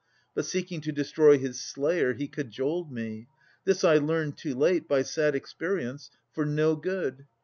But 0.33 0.45
seeking 0.45 0.81
to 0.81 0.91
destroy 0.91 1.37
His 1.37 1.61
slayer, 1.61 2.15
he 2.15 2.27
cajoled 2.27 2.91
me. 2.91 3.27
This 3.65 3.83
I 3.83 3.97
learn 3.97 4.31
Too 4.31 4.55
late, 4.55 4.87
by 4.87 5.03
sad 5.03 5.35
experience, 5.35 6.09
for 6.33 6.43
no 6.43 6.75
good. 6.75 7.27